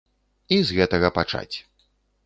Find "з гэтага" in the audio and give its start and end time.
0.69-1.13